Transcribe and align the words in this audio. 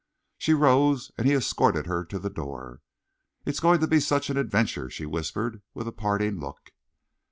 She 0.39 0.55
rose, 0.55 1.11
and 1.15 1.27
he 1.27 1.33
escorted 1.35 1.85
her 1.85 2.03
to 2.05 2.17
the 2.17 2.31
door. 2.31 2.81
"It's 3.45 3.59
going 3.59 3.79
to 3.81 3.87
be 3.87 3.99
such 3.99 4.31
an 4.31 4.37
adventure," 4.37 4.89
she 4.89 5.05
whispered, 5.05 5.61
with 5.75 5.87
a 5.87 5.91
parting 5.91 6.39
look. 6.39 6.73